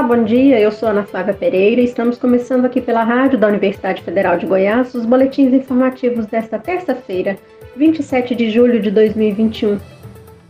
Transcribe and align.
Olá, 0.00 0.16
bom 0.16 0.24
dia. 0.24 0.58
Eu 0.58 0.72
sou 0.72 0.88
Ana 0.88 1.02
Flávia 1.02 1.34
Pereira 1.34 1.78
e 1.78 1.84
estamos 1.84 2.16
começando 2.16 2.64
aqui 2.64 2.80
pela 2.80 3.04
rádio 3.04 3.38
da 3.38 3.48
Universidade 3.48 4.00
Federal 4.00 4.38
de 4.38 4.46
Goiás 4.46 4.94
os 4.94 5.04
boletins 5.04 5.52
informativos 5.52 6.24
desta 6.24 6.58
terça-feira, 6.58 7.36
27 7.76 8.34
de 8.34 8.48
julho 8.48 8.80
de 8.80 8.90
2021. 8.90 9.78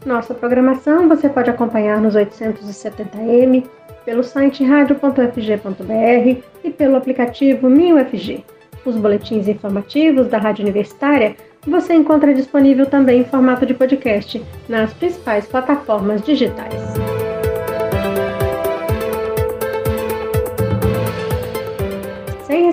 Nossa 0.07 0.35
programação 0.35 1.09
você 1.09 1.29
pode 1.29 1.51
acompanhar 1.51 2.01
nos 2.01 2.15
870m, 2.15 3.67
pelo 4.05 4.23
site 4.23 4.63
radio.fg.br 4.63 6.43
e 6.63 6.71
pelo 6.71 6.95
aplicativo 6.95 7.69
MinUFG. 7.69 8.45
Os 8.85 8.95
boletins 8.95 9.49
informativos 9.49 10.29
da 10.29 10.39
Rádio 10.39 10.63
Universitária 10.63 11.35
você 11.67 11.93
encontra 11.93 12.33
disponível 12.33 12.87
também 12.87 13.23
em 13.23 13.25
formato 13.25 13.67
de 13.67 13.75
podcast 13.75 14.41
nas 14.69 14.93
principais 14.93 15.45
plataformas 15.49 16.23
digitais. 16.23 17.20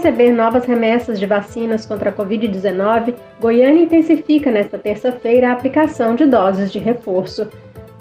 Receber 0.07 0.31
novas 0.31 0.63
remessas 0.63 1.19
de 1.19 1.25
vacinas 1.25 1.85
contra 1.85 2.11
a 2.11 2.13
Covid-19, 2.13 3.13
Goiânia 3.41 3.83
intensifica 3.83 4.49
nesta 4.49 4.77
terça-feira 4.77 5.49
a 5.49 5.51
aplicação 5.51 6.15
de 6.15 6.25
doses 6.25 6.71
de 6.71 6.79
reforço. 6.79 7.49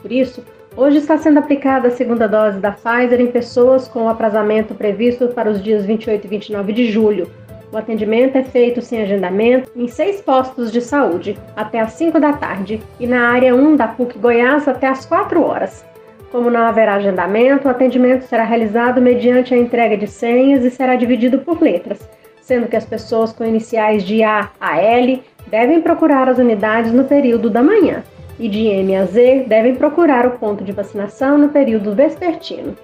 Por 0.01 0.13
isso, 0.13 0.41
hoje 0.77 0.99
está 0.99 1.19
sendo 1.19 1.41
aplicada 1.41 1.89
a 1.89 1.91
segunda 1.91 2.29
dose 2.29 2.61
da 2.61 2.71
Pfizer 2.71 3.21
em 3.21 3.27
pessoas 3.27 3.89
com 3.89 4.05
o 4.05 4.09
aprazamento 4.09 4.73
previsto 4.73 5.27
para 5.29 5.51
os 5.51 5.61
dias 5.61 5.85
28 5.85 6.25
e 6.25 6.29
29 6.29 6.73
de 6.73 6.93
julho. 6.93 7.29
O 7.73 7.77
atendimento 7.77 8.39
é 8.39 8.45
feito 8.45 8.81
sem 8.81 9.03
agendamento 9.03 9.69
em 9.75 9.89
seis 9.89 10.21
postos 10.21 10.71
de 10.71 10.81
saúde, 10.81 11.37
até 11.57 11.81
às 11.81 11.95
5 11.95 12.21
da 12.21 12.35
tarde, 12.35 12.81
e 13.01 13.07
na 13.09 13.31
área 13.31 13.53
1 13.53 13.75
da 13.75 13.89
PUC 13.89 14.17
Goiás 14.17 14.69
até 14.69 14.87
às 14.87 15.05
4 15.05 15.43
horas. 15.43 15.85
Como 16.31 16.51
não 16.51 16.61
haverá 16.61 16.95
agendamento, 16.95 17.69
o 17.69 17.71
atendimento 17.71 18.23
será 18.23 18.45
realizado 18.45 19.01
mediante 19.01 19.55
a 19.55 19.57
entrega 19.57 19.97
de 19.97 20.07
senhas 20.07 20.65
e 20.65 20.71
será 20.71 20.97
dividido 20.97 21.39
por 21.39 21.63
letras, 21.63 22.09
sendo 22.41 22.69
que 22.69 22.77
as 22.77 22.85
pessoas 22.85 23.33
com 23.33 23.45
iniciais 23.45 24.05
de 24.05 24.23
A 24.23 24.51
a 24.61 24.81
L 24.81 25.23
devem 25.47 25.81
procurar 25.81 26.29
as 26.29 26.39
unidades 26.39 26.93
no 26.93 27.05
período 27.05 27.49
da 27.49 27.63
manhã 27.63 28.03
e 28.39 28.49
de 28.49 28.67
M 28.67 28.97
a 28.97 29.05
Z 29.05 29.45
devem 29.49 29.75
procurar 29.75 30.27
o 30.27 30.33
ponto 30.33 30.63
de 30.63 30.73
vacinação 30.73 31.39
no 31.39 31.49
período 31.49 31.95
vespertino. 31.95 32.77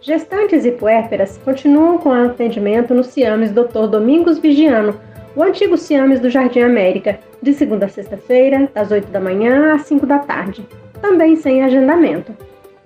Gestantes 0.00 0.64
e 0.64 0.72
puérperas 0.72 1.38
continuam 1.44 1.98
com 1.98 2.12
atendimento 2.12 2.94
no 2.94 3.02
Ciames 3.02 3.50
Dr. 3.50 3.86
Domingos 3.88 4.38
Vigiano, 4.38 4.94
o 5.34 5.42
antigo 5.42 5.76
Ciames 5.76 6.20
do 6.20 6.30
Jardim 6.30 6.60
América, 6.60 7.18
de 7.42 7.52
segunda 7.52 7.86
a 7.86 7.88
sexta-feira, 7.88 8.68
das 8.72 8.90
8 8.90 9.10
da 9.10 9.20
manhã 9.20 9.74
às 9.74 9.82
5 9.82 10.06
da 10.06 10.18
tarde, 10.18 10.66
também 11.00 11.36
sem 11.36 11.62
agendamento. 11.62 12.34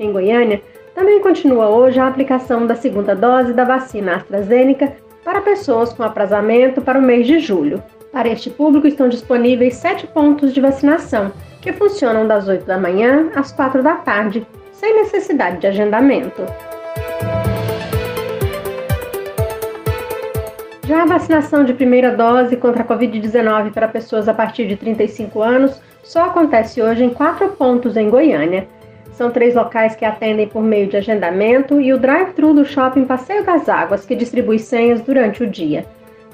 Em 0.00 0.10
Goiânia, 0.12 0.62
também 0.94 1.20
continua 1.20 1.68
hoje 1.68 2.00
a 2.00 2.08
aplicação 2.08 2.66
da 2.66 2.74
segunda 2.74 3.14
dose 3.14 3.52
da 3.52 3.64
vacina 3.64 4.16
AstraZeneca 4.16 4.94
para 5.22 5.42
pessoas 5.42 5.92
com 5.92 6.02
aprazamento 6.02 6.80
para 6.80 6.98
o 6.98 7.02
mês 7.02 7.26
de 7.26 7.38
julho. 7.38 7.82
Para 8.10 8.30
este 8.30 8.48
público 8.48 8.86
estão 8.86 9.10
disponíveis 9.10 9.74
sete 9.74 10.06
pontos 10.06 10.54
de 10.54 10.60
vacinação, 10.60 11.30
que 11.60 11.74
funcionam 11.74 12.26
das 12.26 12.48
8 12.48 12.64
da 12.64 12.78
manhã 12.78 13.28
às 13.34 13.52
4 13.52 13.82
da 13.82 13.96
tarde, 13.96 14.46
sem 14.72 14.94
necessidade 15.02 15.58
de 15.58 15.66
agendamento. 15.66 16.42
Já 20.86 21.02
a 21.02 21.06
vacinação 21.06 21.62
de 21.62 21.74
primeira 21.74 22.16
dose 22.16 22.56
contra 22.56 22.82
a 22.82 22.86
Covid-19 22.86 23.70
para 23.74 23.86
pessoas 23.86 24.28
a 24.28 24.34
partir 24.34 24.66
de 24.66 24.76
35 24.76 25.42
anos 25.42 25.78
só 26.02 26.24
acontece 26.24 26.80
hoje 26.80 27.04
em 27.04 27.10
quatro 27.10 27.50
pontos 27.50 27.98
em 27.98 28.08
Goiânia. 28.08 28.66
São 29.12 29.30
três 29.30 29.54
locais 29.54 29.94
que 29.94 30.04
atendem 30.04 30.48
por 30.48 30.62
meio 30.62 30.86
de 30.86 30.96
agendamento 30.96 31.80
e 31.80 31.92
o 31.92 31.98
drive-thru 31.98 32.54
do 32.54 32.64
shopping 32.64 33.04
Passeio 33.04 33.44
das 33.44 33.68
Águas, 33.68 34.06
que 34.06 34.14
distribui 34.14 34.58
senhas 34.58 35.00
durante 35.00 35.42
o 35.42 35.46
dia. 35.46 35.84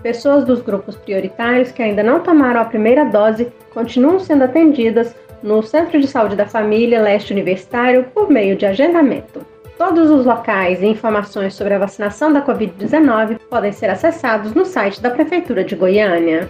Pessoas 0.03 0.45
dos 0.45 0.61
grupos 0.61 0.97
prioritários 0.97 1.73
que 1.73 1.83
ainda 1.83 2.03
não 2.03 2.21
tomaram 2.21 2.61
a 2.61 2.65
primeira 2.65 3.05
dose 3.05 3.53
continuam 3.73 4.21
sendo 4.21 4.45
atendidas 4.45 5.17
no 5.43 5.63
Centro 5.63 6.01
de 6.01 6.07
Saúde 6.07 6.37
da 6.37 6.47
Família 6.47 7.01
Leste 7.01 7.33
Universitário 7.33 8.05
por 8.15 8.31
meio 8.31 8.57
de 8.57 8.67
agendamento. 8.67 9.45
Todos 9.77 10.11
os 10.11 10.25
locais 10.25 10.81
e 10.81 10.87
informações 10.87 11.55
sobre 11.55 11.75
a 11.75 11.79
vacinação 11.79 12.33
da 12.33 12.41
Covid-19 12.41 13.39
podem 13.51 13.73
ser 13.73 13.91
acessados 13.91 14.55
no 14.55 14.65
site 14.65 15.03
da 15.03 15.11
Prefeitura 15.11 15.63
de 15.63 15.77
Goiânia. 15.77 16.49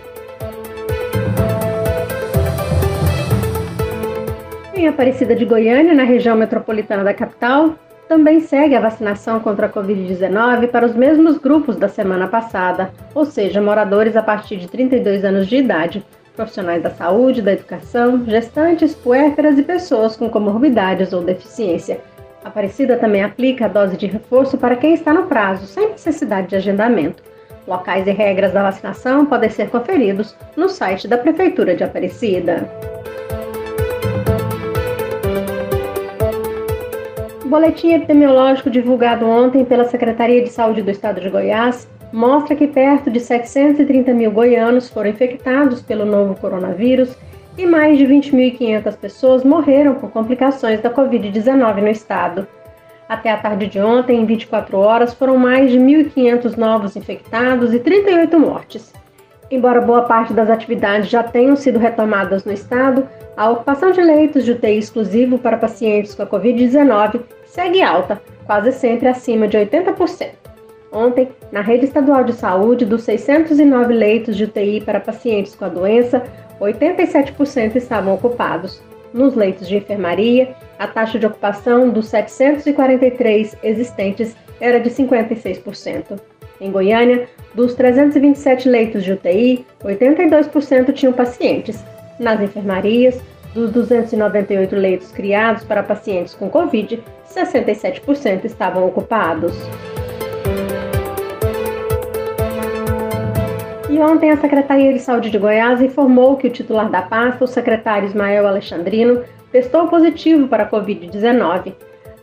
Em 4.76 4.86
Aparecida 4.86 5.34
de 5.34 5.44
Goiânia, 5.44 5.94
na 5.94 6.04
região 6.04 6.36
metropolitana 6.36 7.02
da 7.02 7.14
capital, 7.14 7.74
também 8.08 8.40
segue 8.40 8.74
a 8.74 8.80
vacinação 8.80 9.40
contra 9.40 9.66
a 9.66 9.70
Covid-19 9.70 10.68
para 10.68 10.86
os 10.86 10.94
mesmos 10.94 11.38
grupos 11.38 11.76
da 11.76 11.88
semana 11.88 12.28
passada, 12.28 12.92
ou 13.14 13.24
seja, 13.24 13.60
moradores 13.60 14.16
a 14.16 14.22
partir 14.22 14.58
de 14.58 14.68
32 14.68 15.24
anos 15.24 15.46
de 15.46 15.56
idade, 15.56 16.04
profissionais 16.36 16.82
da 16.82 16.90
saúde, 16.90 17.42
da 17.42 17.54
educação, 17.54 18.22
gestantes, 18.26 18.94
puérperas 18.94 19.58
e 19.58 19.62
pessoas 19.62 20.14
com 20.14 20.28
comorbidades 20.28 21.12
ou 21.12 21.24
deficiência 21.24 21.98
Aparecida 22.46 22.96
também 22.96 23.24
aplica 23.24 23.64
a 23.64 23.68
dose 23.68 23.96
de 23.96 24.06
reforço 24.06 24.56
para 24.56 24.76
quem 24.76 24.94
está 24.94 25.12
no 25.12 25.26
prazo, 25.26 25.66
sem 25.66 25.88
necessidade 25.88 26.46
de 26.46 26.54
agendamento. 26.54 27.20
Locais 27.66 28.06
e 28.06 28.12
regras 28.12 28.52
da 28.52 28.62
vacinação 28.62 29.26
podem 29.26 29.50
ser 29.50 29.68
conferidos 29.68 30.36
no 30.56 30.68
site 30.68 31.08
da 31.08 31.18
Prefeitura 31.18 31.74
de 31.74 31.82
Aparecida. 31.82 32.70
Boletim 37.46 37.92
epidemiológico 37.92 38.68
divulgado 38.68 39.24
ontem 39.24 39.64
pela 39.64 39.84
Secretaria 39.84 40.42
de 40.42 40.50
Saúde 40.50 40.82
do 40.82 40.90
Estado 40.90 41.20
de 41.20 41.30
Goiás 41.30 41.88
mostra 42.12 42.56
que 42.56 42.66
perto 42.66 43.10
de 43.10 43.20
730 43.20 44.12
mil 44.12 44.30
goianos 44.32 44.88
foram 44.88 45.10
infectados 45.10 45.80
pelo 45.80 46.04
novo 46.04 46.34
coronavírus 46.40 47.16
e 47.56 47.64
mais 47.64 47.98
de 47.98 48.04
20.500 48.04 48.96
pessoas 48.96 49.44
morreram 49.44 49.94
por 49.94 50.10
complicações 50.10 50.80
da 50.80 50.90
Covid-19 50.90 51.80
no 51.80 51.88
estado. 51.88 52.46
Até 53.08 53.30
a 53.30 53.36
tarde 53.36 53.68
de 53.68 53.78
ontem, 53.78 54.20
em 54.20 54.26
24 54.26 54.78
horas, 54.78 55.14
foram 55.14 55.38
mais 55.38 55.70
de 55.70 55.78
1.500 55.78 56.56
novos 56.56 56.96
infectados 56.96 57.72
e 57.72 57.78
38 57.78 58.38
mortes. 58.38 58.92
Embora 59.50 59.80
boa 59.80 60.02
parte 60.02 60.32
das 60.32 60.50
atividades 60.50 61.08
já 61.08 61.22
tenham 61.22 61.54
sido 61.54 61.78
retomadas 61.78 62.44
no 62.44 62.52
estado, 62.52 63.06
a 63.36 63.50
ocupação 63.50 63.92
de 63.92 64.00
leitos 64.00 64.44
de 64.44 64.52
UTI 64.52 64.78
exclusivo 64.78 65.38
para 65.38 65.56
pacientes 65.56 66.14
com 66.14 66.22
a 66.22 66.26
Covid-19 66.26 67.20
segue 67.44 67.80
alta, 67.80 68.20
quase 68.44 68.72
sempre 68.72 69.08
acima 69.08 69.46
de 69.46 69.56
80%. 69.56 70.30
Ontem, 70.92 71.28
na 71.52 71.60
rede 71.60 71.84
estadual 71.84 72.24
de 72.24 72.32
saúde, 72.32 72.84
dos 72.84 73.02
609 73.04 73.92
leitos 73.92 74.36
de 74.36 74.44
UTI 74.44 74.80
para 74.80 74.98
pacientes 74.98 75.54
com 75.54 75.64
a 75.64 75.68
doença, 75.68 76.22
87% 76.60 77.76
estavam 77.76 78.14
ocupados. 78.14 78.82
Nos 79.12 79.34
leitos 79.34 79.68
de 79.68 79.76
enfermaria, 79.76 80.54
a 80.78 80.88
taxa 80.88 81.18
de 81.18 81.26
ocupação 81.26 81.88
dos 81.90 82.08
743 82.08 83.56
existentes 83.62 84.36
era 84.60 84.80
de 84.80 84.90
56%. 84.90 86.18
Em 86.60 86.70
Goiânia, 86.70 87.28
dos 87.54 87.74
327 87.74 88.68
leitos 88.68 89.04
de 89.04 89.12
UTI, 89.12 89.66
82% 89.84 90.92
tinham 90.92 91.12
pacientes. 91.12 91.84
Nas 92.18 92.40
enfermarias, 92.40 93.20
dos 93.54 93.70
298 93.72 94.76
leitos 94.76 95.12
criados 95.12 95.64
para 95.64 95.82
pacientes 95.82 96.34
com 96.34 96.48
Covid, 96.48 97.02
67% 97.28 98.44
estavam 98.44 98.86
ocupados. 98.86 99.54
E 103.88 103.98
ontem 103.98 104.30
a 104.30 104.36
Secretaria 104.36 104.92
de 104.92 104.98
Saúde 104.98 105.30
de 105.30 105.38
Goiás 105.38 105.80
informou 105.80 106.36
que 106.36 106.48
o 106.48 106.50
titular 106.50 106.90
da 106.90 107.00
pasta, 107.00 107.44
o 107.44 107.48
secretário 107.48 108.06
Ismael 108.06 108.46
Alexandrino, 108.46 109.24
testou 109.50 109.88
positivo 109.88 110.48
para 110.48 110.64
a 110.64 110.70
Covid-19. 110.70 111.72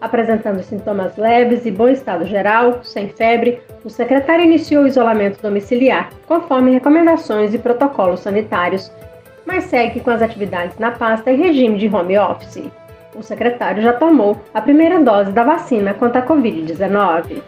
Apresentando 0.03 0.61
sintomas 0.61 1.15
leves 1.15 1.65
e 1.65 1.71
bom 1.71 1.87
estado 1.87 2.25
geral, 2.25 2.83
sem 2.83 3.07
febre, 3.07 3.61
o 3.85 3.89
secretário 3.89 4.43
iniciou 4.43 4.83
o 4.83 4.87
isolamento 4.87 5.41
domiciliar, 5.41 6.09
conforme 6.27 6.71
recomendações 6.71 7.53
e 7.53 7.57
protocolos 7.57 8.19
sanitários, 8.19 8.91
mas 9.45 9.63
segue 9.63 10.01
com 10.01 10.09
as 10.09 10.21
atividades 10.21 10.77
na 10.77 10.91
pasta 10.91 11.31
em 11.31 11.37
regime 11.37 11.77
de 11.77 11.87
home 11.87 12.17
office. 12.17 12.69
O 13.15 13.23
secretário 13.23 13.81
já 13.81 13.93
tomou 13.93 14.41
a 14.53 14.59
primeira 14.59 14.99
dose 14.99 15.31
da 15.31 15.45
vacina 15.45 15.93
contra 15.93 16.19
a 16.19 16.27
Covid-19. 16.27 17.41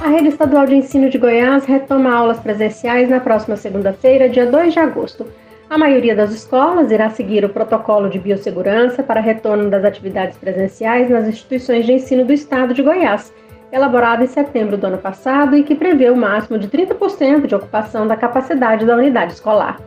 A 0.00 0.08
Rede 0.10 0.28
Estadual 0.28 0.64
de 0.64 0.76
Ensino 0.76 1.10
de 1.10 1.18
Goiás 1.18 1.64
retoma 1.64 2.14
aulas 2.14 2.38
presenciais 2.38 3.10
na 3.10 3.18
próxima 3.18 3.56
segunda-feira, 3.56 4.28
dia 4.28 4.46
2 4.46 4.74
de 4.74 4.78
agosto. 4.78 5.26
A 5.70 5.76
maioria 5.76 6.16
das 6.16 6.32
escolas 6.32 6.90
irá 6.90 7.10
seguir 7.10 7.44
o 7.44 7.50
protocolo 7.50 8.08
de 8.08 8.18
biossegurança 8.18 9.02
para 9.02 9.20
retorno 9.20 9.68
das 9.68 9.84
atividades 9.84 10.38
presenciais 10.38 11.10
nas 11.10 11.28
instituições 11.28 11.84
de 11.84 11.92
ensino 11.92 12.24
do 12.24 12.32
estado 12.32 12.72
de 12.72 12.82
Goiás, 12.82 13.34
elaborado 13.70 14.24
em 14.24 14.26
setembro 14.26 14.78
do 14.78 14.86
ano 14.86 14.96
passado 14.96 15.54
e 15.54 15.62
que 15.62 15.74
prevê 15.74 16.08
o 16.08 16.16
máximo 16.16 16.58
de 16.58 16.68
30% 16.68 17.46
de 17.46 17.54
ocupação 17.54 18.06
da 18.06 18.16
capacidade 18.16 18.86
da 18.86 18.96
unidade 18.96 19.34
escolar. 19.34 19.78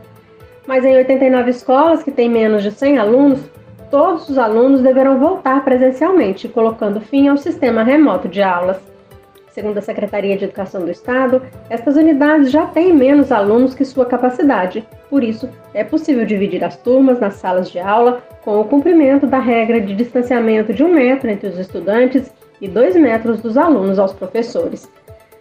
Mas 0.68 0.84
em 0.84 0.94
89 0.94 1.50
escolas 1.50 2.04
que 2.04 2.12
têm 2.12 2.30
menos 2.30 2.62
de 2.62 2.70
100 2.70 2.98
alunos, 2.98 3.40
todos 3.90 4.28
os 4.28 4.38
alunos 4.38 4.82
deverão 4.82 5.18
voltar 5.18 5.64
presencialmente, 5.64 6.48
colocando 6.48 7.00
fim 7.00 7.26
ao 7.26 7.36
sistema 7.36 7.82
remoto 7.82 8.28
de 8.28 8.40
aulas. 8.40 8.91
Segundo 9.52 9.76
a 9.76 9.82
Secretaria 9.82 10.34
de 10.34 10.44
Educação 10.44 10.82
do 10.82 10.90
Estado, 10.90 11.42
estas 11.68 11.96
unidades 11.96 12.50
já 12.50 12.66
têm 12.66 12.94
menos 12.94 13.30
alunos 13.30 13.74
que 13.74 13.84
sua 13.84 14.06
capacidade, 14.06 14.88
por 15.10 15.22
isso, 15.22 15.46
é 15.74 15.84
possível 15.84 16.24
dividir 16.24 16.64
as 16.64 16.74
turmas 16.78 17.20
nas 17.20 17.34
salas 17.34 17.70
de 17.70 17.78
aula 17.78 18.22
com 18.42 18.58
o 18.58 18.64
cumprimento 18.64 19.26
da 19.26 19.38
regra 19.38 19.78
de 19.78 19.94
distanciamento 19.94 20.72
de 20.72 20.82
um 20.82 20.88
metro 20.88 21.30
entre 21.30 21.50
os 21.50 21.58
estudantes 21.58 22.32
e 22.62 22.66
dois 22.66 22.96
metros 22.96 23.42
dos 23.42 23.58
alunos 23.58 23.98
aos 23.98 24.14
professores. 24.14 24.90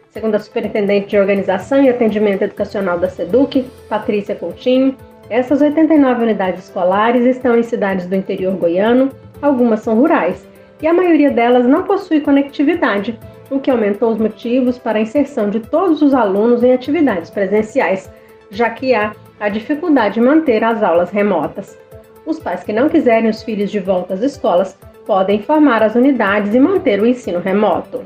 Segundo 0.09 0.35
a 0.35 0.39
Superintendente 0.39 1.07
de 1.07 1.17
Organização 1.17 1.81
e 1.81 1.89
Atendimento 1.89 2.41
Educacional 2.41 2.99
da 2.99 3.07
SEDUC, 3.07 3.65
Patrícia 3.87 4.35
Coutinho, 4.35 4.93
essas 5.29 5.61
89 5.61 6.23
unidades 6.23 6.65
escolares 6.65 7.25
estão 7.25 7.57
em 7.57 7.63
cidades 7.63 8.07
do 8.07 8.15
interior 8.15 8.57
goiano, 8.57 9.09
algumas 9.41 9.79
são 9.79 9.95
rurais, 9.95 10.45
e 10.81 10.87
a 10.87 10.93
maioria 10.93 11.31
delas 11.31 11.65
não 11.65 11.83
possui 11.83 12.19
conectividade, 12.19 13.17
o 13.51 13.59
que 13.59 13.69
aumentou 13.69 14.11
os 14.11 14.17
motivos 14.17 14.79
para 14.79 14.97
a 14.97 15.01
inserção 15.01 15.49
de 15.49 15.59
todos 15.59 16.01
os 16.01 16.13
alunos 16.13 16.63
em 16.63 16.73
atividades 16.73 17.29
presenciais, 17.29 18.09
já 18.49 18.69
que 18.69 18.95
há 18.95 19.13
a 19.39 19.49
dificuldade 19.49 20.15
de 20.15 20.21
manter 20.21 20.63
as 20.63 20.81
aulas 20.81 21.11
remotas. 21.11 21.77
Os 22.25 22.39
pais 22.39 22.63
que 22.63 22.71
não 22.71 22.87
quiserem 22.87 23.29
os 23.29 23.43
filhos 23.43 23.69
de 23.69 23.79
volta 23.79 24.13
às 24.13 24.21
escolas 24.21 24.77
podem 25.05 25.39
informar 25.39 25.83
as 25.83 25.95
unidades 25.95 26.55
e 26.55 26.59
manter 26.59 27.01
o 27.01 27.05
ensino 27.05 27.39
remoto. 27.39 28.03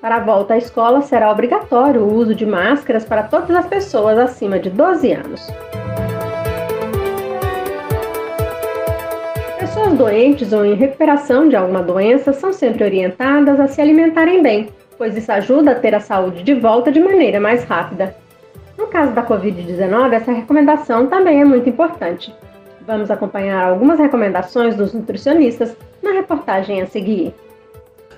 Para 0.00 0.16
a 0.16 0.20
volta 0.20 0.54
à 0.54 0.58
escola, 0.58 1.02
será 1.02 1.30
obrigatório 1.30 2.02
o 2.02 2.14
uso 2.14 2.34
de 2.34 2.46
máscaras 2.46 3.04
para 3.04 3.22
todas 3.22 3.50
as 3.50 3.66
pessoas 3.66 4.18
acima 4.18 4.58
de 4.58 4.70
12 4.70 5.12
anos. 5.12 5.46
Pessoas 9.58 9.92
doentes 9.94 10.52
ou 10.52 10.64
em 10.64 10.74
recuperação 10.74 11.48
de 11.48 11.54
alguma 11.54 11.82
doença 11.82 12.32
são 12.32 12.52
sempre 12.52 12.84
orientadas 12.84 13.60
a 13.60 13.68
se 13.68 13.80
alimentarem 13.80 14.42
bem, 14.42 14.68
pois 14.98 15.16
isso 15.16 15.30
ajuda 15.30 15.70
a 15.70 15.74
ter 15.76 15.94
a 15.94 16.00
saúde 16.00 16.42
de 16.42 16.54
volta 16.54 16.90
de 16.90 16.98
maneira 16.98 17.38
mais 17.38 17.62
rápida. 17.64 18.14
No 18.76 18.88
caso 18.88 19.12
da 19.12 19.24
Covid-19, 19.24 20.12
essa 20.12 20.32
recomendação 20.32 21.06
também 21.06 21.40
é 21.40 21.44
muito 21.44 21.68
importante. 21.68 22.34
Vamos 22.86 23.10
acompanhar 23.10 23.68
algumas 23.68 23.98
recomendações 23.98 24.74
dos 24.74 24.92
nutricionistas 24.92 25.76
na 26.02 26.12
reportagem 26.12 26.82
a 26.82 26.86
seguir. 26.86 27.32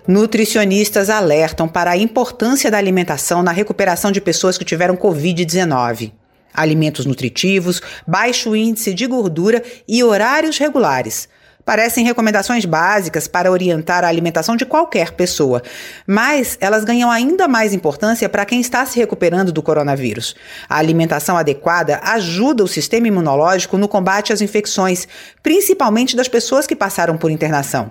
Nutricionistas 0.06 1.10
alertam 1.10 1.68
para 1.68 1.90
a 1.90 1.96
importância 1.96 2.70
da 2.70 2.78
alimentação 2.78 3.42
na 3.42 3.52
recuperação 3.52 4.10
de 4.10 4.20
pessoas 4.20 4.56
que 4.56 4.64
tiveram 4.64 4.96
Covid-19. 4.96 6.12
Alimentos 6.52 7.06
nutritivos, 7.06 7.80
baixo 8.06 8.56
índice 8.56 8.92
de 8.94 9.06
gordura 9.06 9.62
e 9.86 10.02
horários 10.02 10.58
regulares 10.58 11.28
parecem 11.64 12.04
recomendações 12.04 12.64
básicas 12.64 13.28
para 13.28 13.50
orientar 13.50 14.04
a 14.04 14.08
alimentação 14.08 14.56
de 14.56 14.66
qualquer 14.66 15.12
pessoa, 15.12 15.62
mas 16.06 16.58
elas 16.60 16.84
ganham 16.84 17.10
ainda 17.10 17.46
mais 17.48 17.74
importância 17.74 18.28
para 18.28 18.44
quem 18.44 18.60
está 18.60 18.84
se 18.84 18.98
recuperando 18.98 19.52
do 19.52 19.62
coronavírus. 19.62 20.34
A 20.68 20.78
alimentação 20.78 21.36
adequada 21.36 22.00
ajuda 22.02 22.64
o 22.64 22.68
sistema 22.68 23.08
imunológico 23.08 23.78
no 23.78 23.88
combate 23.88 24.32
às 24.32 24.40
infecções, 24.40 25.06
principalmente 25.42 26.16
das 26.16 26.28
pessoas 26.28 26.66
que 26.66 26.76
passaram 26.76 27.16
por 27.16 27.30
internação. 27.30 27.90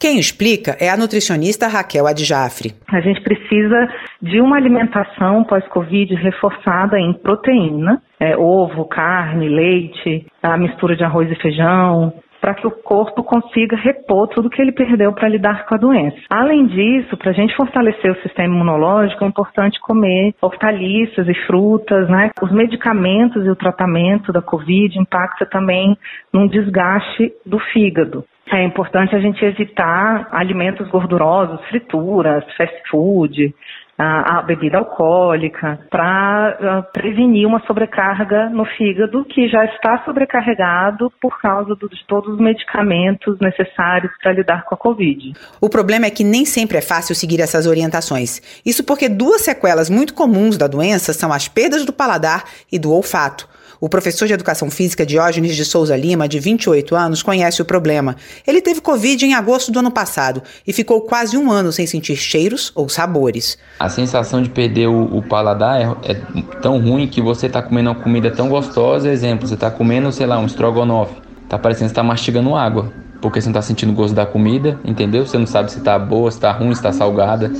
Quem 0.00 0.18
explica 0.18 0.78
é 0.80 0.88
a 0.88 0.96
nutricionista 0.96 1.68
Raquel 1.68 2.06
Adjafre. 2.06 2.72
A 2.90 3.02
gente 3.02 3.20
precisa 3.20 3.86
de 4.22 4.40
uma 4.40 4.56
alimentação 4.56 5.44
pós-Covid 5.44 6.14
reforçada 6.14 6.98
em 6.98 7.12
proteína, 7.12 8.00
é, 8.18 8.34
ovo, 8.34 8.86
carne, 8.86 9.46
leite, 9.46 10.26
a 10.42 10.56
mistura 10.56 10.96
de 10.96 11.04
arroz 11.04 11.30
e 11.30 11.36
feijão, 11.36 12.14
para 12.40 12.54
que 12.54 12.66
o 12.66 12.70
corpo 12.70 13.22
consiga 13.22 13.76
repor 13.76 14.28
tudo 14.28 14.50
que 14.50 14.60
ele 14.60 14.72
perdeu 14.72 15.12
para 15.12 15.28
lidar 15.28 15.66
com 15.66 15.74
a 15.74 15.78
doença. 15.78 16.16
Além 16.30 16.66
disso, 16.66 17.16
para 17.16 17.30
a 17.30 17.34
gente 17.34 17.54
fortalecer 17.54 18.10
o 18.10 18.22
sistema 18.22 18.54
imunológico, 18.54 19.24
é 19.24 19.28
importante 19.28 19.78
comer 19.80 20.34
hortaliças 20.40 21.28
e 21.28 21.34
frutas, 21.46 22.08
né? 22.08 22.30
Os 22.42 22.50
medicamentos 22.50 23.44
e 23.44 23.50
o 23.50 23.56
tratamento 23.56 24.32
da 24.32 24.40
Covid 24.42 24.98
impacta 24.98 25.44
também 25.46 25.96
num 26.32 26.46
desgaste 26.46 27.32
do 27.44 27.58
fígado. 27.58 28.24
É 28.52 28.64
importante 28.64 29.14
a 29.14 29.20
gente 29.20 29.44
evitar 29.44 30.26
alimentos 30.32 30.88
gordurosos, 30.88 31.60
frituras, 31.68 32.44
fast 32.56 32.82
food, 32.90 33.54
a, 34.02 34.42
bebida 34.42 34.78
alcoólica, 34.78 35.78
para 35.90 36.82
prevenir 36.92 37.46
uma 37.46 37.60
sobrecarga 37.66 38.48
no 38.48 38.64
fígado 38.64 39.24
que 39.24 39.48
já 39.48 39.64
está 39.66 40.02
sobrecarregado 40.04 41.12
por 41.20 41.40
causa 41.40 41.74
do, 41.74 41.88
de 41.88 42.04
todos 42.06 42.34
os 42.34 42.40
medicamentos 42.40 43.38
necessários 43.40 44.12
para 44.22 44.32
lidar 44.32 44.64
com 44.64 44.74
a 44.74 44.78
Covid. 44.78 45.34
O 45.60 45.68
problema 45.68 46.06
é 46.06 46.10
que 46.10 46.24
nem 46.24 46.44
sempre 46.44 46.78
é 46.78 46.80
fácil 46.80 47.14
seguir 47.14 47.40
essas 47.40 47.66
orientações. 47.66 48.40
Isso 48.64 48.84
porque 48.84 49.08
duas 49.08 49.42
sequelas 49.42 49.90
muito 49.90 50.14
comuns 50.14 50.56
da 50.56 50.66
doença 50.66 51.12
são 51.12 51.32
as 51.32 51.48
perdas 51.48 51.84
do 51.84 51.92
paladar 51.92 52.44
e 52.72 52.78
do 52.78 52.92
olfato. 52.92 53.48
O 53.80 53.88
professor 53.88 54.28
de 54.28 54.34
Educação 54.34 54.70
Física 54.70 55.06
Diógenes 55.06 55.56
de 55.56 55.64
Souza 55.64 55.96
Lima, 55.96 56.28
de 56.28 56.38
28 56.38 56.94
anos, 56.94 57.22
conhece 57.22 57.62
o 57.62 57.64
problema. 57.64 58.14
Ele 58.46 58.60
teve 58.60 58.82
Covid 58.82 59.24
em 59.24 59.32
agosto 59.32 59.72
do 59.72 59.78
ano 59.78 59.90
passado 59.90 60.42
e 60.66 60.72
ficou 60.72 61.00
quase 61.00 61.38
um 61.38 61.50
ano 61.50 61.72
sem 61.72 61.86
sentir 61.86 62.14
cheiros 62.14 62.70
ou 62.74 62.90
sabores. 62.90 63.56
A 63.78 63.88
sensação 63.88 64.42
de 64.42 64.50
perder 64.50 64.88
o, 64.88 65.16
o 65.16 65.22
paladar 65.22 65.80
é, 65.80 66.10
é, 66.12 66.14
tão 66.60 66.78
ruim 66.78 67.08
que 67.08 67.22
você 67.22 67.46
está 67.46 67.62
comendo 67.62 67.88
uma 67.88 67.98
comida 67.98 68.30
tão 68.30 68.50
gostosa. 68.50 69.10
Exemplo, 69.10 69.48
você 69.48 69.54
está 69.54 69.70
comendo, 69.70 70.12
sei 70.12 70.26
lá, 70.26 70.38
um 70.38 70.44
estrogonofe. 70.44 71.14
Tá 71.48 71.58
parecendo 71.58 71.86
que 71.86 71.92
está 71.92 72.02
mastigando 72.02 72.54
água 72.54 72.92
porque 73.22 73.40
você 73.40 73.48
não 73.48 73.52
está 73.52 73.62
sentindo 73.62 73.92
o 73.92 73.94
gosto 73.94 74.14
da 74.14 74.24
comida, 74.24 74.78
entendeu? 74.84 75.26
Você 75.26 75.36
não 75.36 75.46
sabe 75.46 75.70
se 75.70 75.78
está 75.78 75.98
boa, 75.98 76.30
se 76.30 76.38
está 76.38 76.52
ruim, 76.52 76.74
se 76.74 76.80
está 76.80 76.92
salgada, 76.92 77.52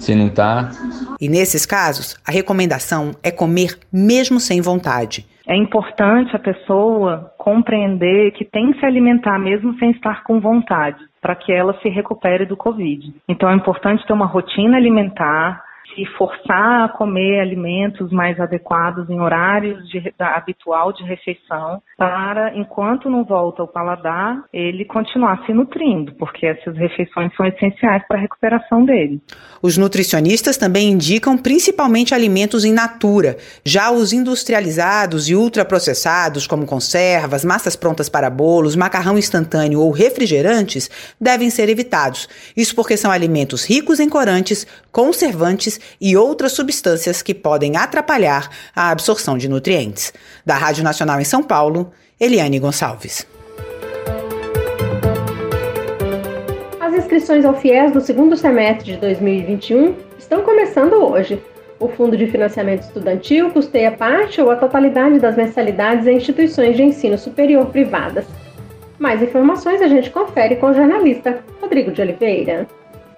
se 0.00 0.14
não 0.14 0.28
está. 0.28 0.70
E 1.20 1.28
nesses 1.28 1.66
casos, 1.66 2.16
a 2.24 2.32
recomendação 2.32 3.14
é 3.22 3.30
comer 3.30 3.78
mesmo 3.92 4.40
sem 4.40 4.60
vontade. 4.60 5.26
É 5.46 5.56
importante 5.56 6.34
a 6.36 6.38
pessoa 6.38 7.32
compreender 7.36 8.30
que 8.32 8.44
tem 8.44 8.72
que 8.72 8.78
se 8.78 8.86
alimentar 8.86 9.38
mesmo 9.38 9.76
sem 9.78 9.90
estar 9.90 10.22
com 10.22 10.40
vontade, 10.40 11.02
para 11.20 11.34
que 11.34 11.52
ela 11.52 11.74
se 11.80 11.88
recupere 11.88 12.46
do 12.46 12.56
Covid. 12.56 13.12
Então 13.28 13.50
é 13.50 13.54
importante 13.54 14.06
ter 14.06 14.12
uma 14.12 14.26
rotina 14.26 14.76
alimentar, 14.76 15.62
se 15.94 16.06
forçar 16.16 16.84
a 16.84 16.88
comer 16.88 17.40
alimentos 17.40 18.10
mais 18.10 18.38
adequados 18.40 19.08
em 19.10 19.20
horários 19.20 19.86
de, 19.88 20.12
da, 20.18 20.36
habitual 20.36 20.92
de 20.92 21.02
refeição, 21.04 21.82
para, 21.96 22.56
enquanto 22.56 23.10
não 23.10 23.24
volta 23.24 23.62
ao 23.62 23.68
paladar, 23.68 24.42
ele 24.52 24.84
continuar 24.84 25.44
se 25.44 25.52
nutrindo, 25.52 26.14
porque 26.14 26.46
essas 26.46 26.76
refeições 26.76 27.34
são 27.36 27.46
essenciais 27.46 28.02
para 28.06 28.18
a 28.18 28.20
recuperação 28.20 28.84
dele. 28.84 29.20
Os 29.62 29.76
nutricionistas 29.76 30.56
também 30.56 30.90
indicam 30.90 31.36
principalmente 31.36 32.14
alimentos 32.14 32.64
in 32.64 32.72
natura. 32.72 33.36
Já 33.64 33.90
os 33.90 34.12
industrializados 34.12 35.28
e 35.28 35.34
ultraprocessados, 35.34 36.46
como 36.46 36.66
conservas, 36.66 37.44
massas 37.44 37.76
prontas 37.76 38.08
para 38.08 38.30
bolos, 38.30 38.76
macarrão 38.76 39.18
instantâneo 39.18 39.80
ou 39.80 39.90
refrigerantes, 39.90 40.90
devem 41.20 41.50
ser 41.50 41.68
evitados. 41.68 42.28
Isso 42.56 42.74
porque 42.74 42.96
são 42.96 43.10
alimentos 43.10 43.68
ricos 43.68 44.00
em 44.00 44.08
corantes, 44.08 44.66
conservantes 44.90 45.71
e 46.00 46.16
outras 46.16 46.52
substâncias 46.52 47.22
que 47.22 47.34
podem 47.34 47.76
atrapalhar 47.76 48.50
a 48.74 48.90
absorção 48.90 49.36
de 49.36 49.48
nutrientes. 49.48 50.12
Da 50.44 50.54
Rádio 50.54 50.84
Nacional 50.84 51.20
em 51.20 51.24
São 51.24 51.42
Paulo, 51.42 51.92
Eliane 52.20 52.58
Gonçalves. 52.58 53.26
As 56.80 56.94
inscrições 56.94 57.44
ao 57.44 57.54
FIES 57.54 57.92
do 57.92 58.00
segundo 58.00 58.36
semestre 58.36 58.92
de 58.92 58.98
2021 58.98 59.94
estão 60.18 60.42
começando 60.42 60.94
hoje. 60.94 61.42
O 61.80 61.88
Fundo 61.88 62.16
de 62.16 62.28
Financiamento 62.28 62.82
Estudantil 62.82 63.50
custeia 63.50 63.90
parte 63.90 64.40
ou 64.40 64.50
a 64.50 64.56
totalidade 64.56 65.18
das 65.18 65.36
mensalidades 65.36 66.06
em 66.06 66.16
instituições 66.16 66.76
de 66.76 66.82
ensino 66.82 67.18
superior 67.18 67.66
privadas. 67.66 68.24
Mais 69.00 69.20
informações 69.20 69.82
a 69.82 69.88
gente 69.88 70.10
confere 70.10 70.56
com 70.56 70.66
o 70.66 70.74
jornalista 70.74 71.42
Rodrigo 71.60 71.90
de 71.90 72.00
Oliveira. 72.00 72.68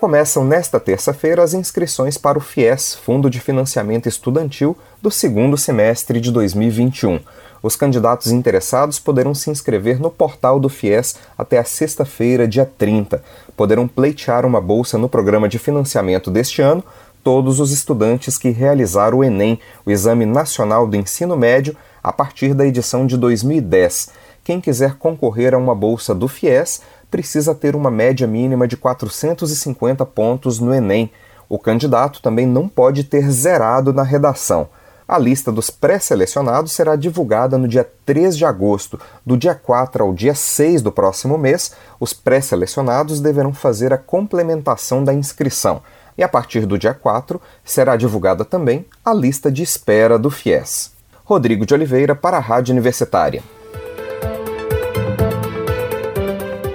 Começam 0.01 0.45
nesta 0.45 0.81
terça-feira 0.81 1.43
as 1.43 1.55
inscrições 1.55 2.19
para 2.19 2.37
o 2.37 2.41
FIES, 2.41 2.95
Fundo 2.95 3.31
de 3.31 3.39
Financiamento 3.41 4.09
Estudantil, 4.09 4.77
do 5.01 5.11
segundo 5.11 5.57
semestre 5.57 6.21
de 6.21 6.33
2021. 6.33 7.21
Os 7.63 7.77
candidatos 7.77 8.33
interessados 8.33 8.99
poderão 8.99 9.35
se 9.35 9.51
inscrever 9.51 10.01
no 10.01 10.11
portal 10.11 10.59
do 10.59 10.69
FIES 10.69 11.17
até 11.39 11.59
a 11.59 11.65
sexta-feira, 11.65 12.47
dia 12.49 12.71
30. 12.77 13.23
Poderão 13.57 13.87
pleitear 13.87 14.45
uma 14.45 14.61
bolsa 14.61 14.99
no 14.99 15.09
programa 15.09 15.49
de 15.49 15.59
financiamento 15.59 16.31
deste 16.31 16.61
ano 16.61 16.85
todos 17.23 17.59
os 17.59 17.71
estudantes 17.71 18.37
que 18.37 18.51
realizaram 18.51 19.19
o 19.19 19.25
Enem, 19.25 19.59
o 19.87 19.91
Exame 19.91 20.27
Nacional 20.27 20.87
do 20.87 20.97
Ensino 20.97 21.37
Médio, 21.37 21.75
a 22.03 22.13
partir 22.13 22.53
da 22.53 22.67
edição 22.67 23.07
de 23.07 23.17
2010. 23.17 24.11
Quem 24.45 24.61
quiser 24.61 24.97
concorrer 24.97 25.55
a 25.55 25.59
uma 25.59 25.75
bolsa 25.75 26.15
do 26.15 26.29
FIES 26.29 26.83
precisa 27.14 27.54
ter 27.54 27.76
uma 27.76 27.92
média 27.92 28.26
mínima 28.26 28.66
de 28.66 28.76
450 28.76 30.04
pontos 30.04 30.59
no 30.59 30.75
Enem. 30.75 31.09
O 31.49 31.61
candidato 31.61 32.21
também 32.21 32.44
não 32.44 32.66
pode 32.66 33.04
ter 33.04 33.30
zerado 33.30 33.92
na 33.92 34.02
redação. 34.02 34.66
A 35.06 35.16
lista 35.16 35.52
dos 35.52 35.71
pré-selecionados 35.71 36.73
será 36.73 36.97
divulgada 36.97 37.56
no 37.56 37.68
dia 37.68 37.88
3 38.04 38.37
de 38.37 38.44
agosto. 38.44 38.99
Do 39.25 39.37
dia 39.37 39.54
4 39.54 40.02
ao 40.02 40.12
dia 40.12 40.35
6 40.35 40.83
do 40.83 40.90
próximo 40.90 41.38
mês, 41.38 41.73
os 42.00 42.12
pré-selecionados 42.12 43.21
deverão 43.21 43.54
fazer 43.54 43.92
a 43.92 43.99
complementação 43.99 45.04
da 45.04 45.14
inscrição. 45.14 45.83
E 46.18 46.23
a 46.25 46.28
partir 46.28 46.66
do 46.66 46.76
dia 46.76 46.94
4 46.94 47.40
será 47.64 47.94
divulgada 47.94 48.44
também 48.44 48.85
a 49.04 49.14
lista 49.14 49.52
de 49.52 49.62
espera 49.62 50.18
do 50.18 50.33
FIES. 50.33 50.90
Rodrigo 51.25 51.64
de 51.64 51.75
Oliveira 51.75 52.16
para 52.16 52.38
a 52.38 52.40
Rádio 52.40 52.73
Universitária. 52.73 53.40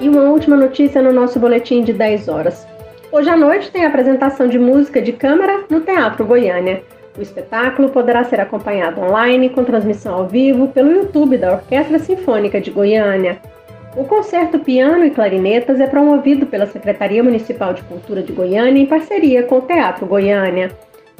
Uma 0.09 0.23
última 0.23 0.57
notícia 0.57 1.03
no 1.03 1.13
nosso 1.13 1.39
boletim 1.39 1.83
de 1.83 1.93
10 1.93 2.29
horas. 2.29 2.65
Hoje 3.11 3.29
à 3.29 3.37
noite 3.37 3.69
tem 3.69 3.85
a 3.85 3.89
apresentação 3.89 4.47
de 4.47 4.57
música 4.57 4.99
de 4.99 5.13
câmara 5.13 5.65
no 5.69 5.81
Teatro 5.81 6.25
Goiânia. 6.25 6.81
O 7.15 7.21
espetáculo 7.21 7.89
poderá 7.89 8.23
ser 8.23 8.39
acompanhado 8.39 8.99
online 9.01 9.51
com 9.51 9.63
transmissão 9.63 10.15
ao 10.15 10.27
vivo 10.27 10.69
pelo 10.69 10.91
YouTube 10.91 11.37
da 11.37 11.51
Orquestra 11.51 11.99
Sinfônica 11.99 12.59
de 12.59 12.71
Goiânia. 12.71 13.39
O 13.95 14.03
concerto 14.03 14.57
Piano 14.57 15.05
e 15.05 15.11
Clarinetas 15.11 15.79
é 15.79 15.85
promovido 15.85 16.47
pela 16.47 16.65
Secretaria 16.65 17.23
Municipal 17.23 17.75
de 17.75 17.83
Cultura 17.83 18.23
de 18.23 18.33
Goiânia 18.33 18.81
em 18.81 18.87
parceria 18.87 19.43
com 19.43 19.59
o 19.59 19.61
Teatro 19.61 20.07
Goiânia. 20.07 20.71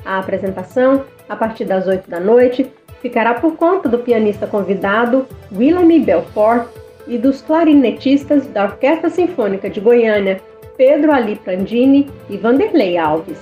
A 0.04 0.18
apresentação, 0.18 1.04
a 1.30 1.36
partir 1.36 1.66
das 1.66 1.88
8 1.88 2.10
da 2.10 2.20
noite, 2.20 2.66
ficará 3.04 3.36
por 3.36 3.56
conta 3.56 3.88
do 3.88 4.00
pianista 4.00 4.48
convidado 4.48 5.28
Willem 5.56 6.02
Belfort 6.02 6.79
e 7.10 7.18
dos 7.18 7.42
clarinetistas 7.42 8.46
da 8.48 8.66
Orquestra 8.66 9.10
Sinfônica 9.10 9.70
de 9.70 9.82
Goiânia, 9.82 10.40
Pedro 10.78 11.12
Ali 11.12 11.36
Prandini 11.36 12.08
e 12.30 12.38
Vanderlei 12.38 12.98
Alves. 12.98 13.40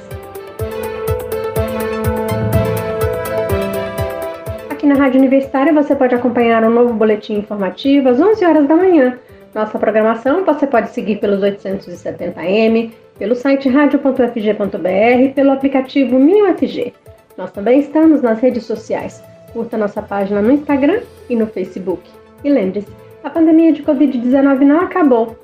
Aqui 4.70 4.88
na 4.88 4.96
Rádio 4.96 5.20
Universitária 5.20 5.74
você 5.74 5.96
pode 5.96 6.16
acompanhar 6.16 6.64
um 6.64 6.70
novo 6.70 6.94
boletim 6.94 7.34
informativo 7.34 8.10
às 8.10 8.20
11 8.20 8.46
horas 8.46 8.68
da 8.68 8.76
manhã. 8.76 9.20
Nossa 9.54 9.78
programação 9.78 10.46
você 10.46 10.66
pode 10.66 10.90
seguir 10.92 11.18
pelos 11.18 11.42
870m, 11.42 12.92
pelo 13.20 13.36
site 13.36 13.68
radio.fg.br, 13.68 15.34
pelo 15.36 15.52
aplicativo 15.52 16.18
MinUFG. 16.18 16.94
Nós 17.38 17.52
também 17.52 17.80
estamos 17.80 18.22
nas 18.22 18.40
redes 18.40 18.66
sociais. 18.66 19.22
Curta 19.52 19.78
nossa 19.78 20.02
página 20.02 20.42
no 20.42 20.52
Instagram 20.52 21.02
e 21.30 21.36
no 21.36 21.48
Facebook. 21.48 22.04
E 22.44 22.50
lembre-se, 22.50 22.88
a 23.28 23.30
pandemia 23.30 23.74
de 23.74 23.84
Covid-19 23.84 24.62
não 24.62 24.80
acabou. 24.80 25.38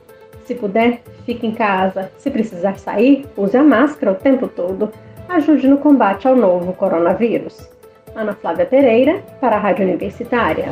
Se 0.46 0.56
puder, 0.56 1.02
fique 1.26 1.46
em 1.46 1.52
casa. 1.52 2.10
Se 2.18 2.32
precisar 2.32 2.80
sair, 2.80 3.26
use 3.36 3.58
a 3.58 3.64
máscara 3.64 4.14
o 4.14 4.16
tempo 4.16 4.48
todo. 4.48 4.90
Ajude 5.28 5.68
no 5.68 5.78
combate 5.78 6.26
ao 6.26 6.36
novo 6.36 6.72
coronavírus. 6.74 7.70
Ana 8.16 8.34
Flávia 8.34 8.66
Pereira, 8.66 9.22
para 9.42 9.58
a 9.58 9.60
Rádio 9.60 9.86
Universitária. 9.86 10.68